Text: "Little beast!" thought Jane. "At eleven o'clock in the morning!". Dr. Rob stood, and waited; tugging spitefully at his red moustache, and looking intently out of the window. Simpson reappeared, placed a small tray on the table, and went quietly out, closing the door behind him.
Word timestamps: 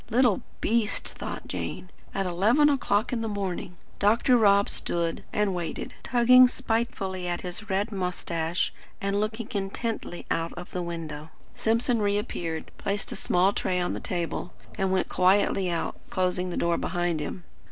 "Little 0.09 0.41
beast!" 0.61 1.09
thought 1.09 1.47
Jane. 1.47 1.91
"At 2.11 2.25
eleven 2.25 2.69
o'clock 2.71 3.13
in 3.13 3.21
the 3.21 3.27
morning!". 3.27 3.77
Dr. 3.99 4.35
Rob 4.35 4.67
stood, 4.67 5.23
and 5.31 5.53
waited; 5.53 5.93
tugging 6.01 6.47
spitefully 6.47 7.27
at 7.27 7.41
his 7.41 7.69
red 7.69 7.91
moustache, 7.91 8.73
and 8.99 9.19
looking 9.19 9.47
intently 9.53 10.25
out 10.31 10.53
of 10.53 10.71
the 10.71 10.81
window. 10.81 11.29
Simpson 11.53 12.01
reappeared, 12.01 12.71
placed 12.79 13.11
a 13.11 13.15
small 13.15 13.53
tray 13.53 13.79
on 13.79 13.93
the 13.93 13.99
table, 13.99 14.53
and 14.75 14.91
went 14.91 15.07
quietly 15.07 15.69
out, 15.69 15.95
closing 16.09 16.49
the 16.49 16.57
door 16.57 16.79
behind 16.79 17.19
him. 17.19 17.43